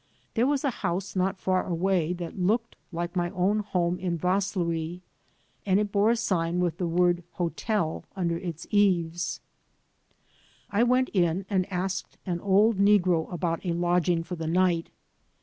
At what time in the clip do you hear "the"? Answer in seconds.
6.79-6.87, 14.35-14.47